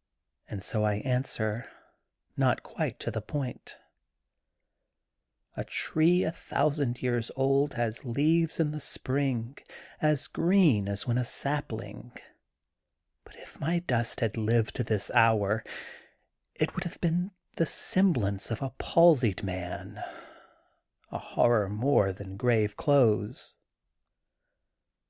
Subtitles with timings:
[0.00, 1.68] *' And so I answer,
[2.38, 3.76] not quite to the point:
[5.58, 9.58] "A tree a thousand years old has leaves in the spring,
[10.00, 12.16] as green as when a sapling.
[13.24, 15.62] But if my dust had lived to this hour,
[16.54, 20.02] it would have been the semblance of a palsied man,
[21.12, 23.54] a horror more than grave clothes.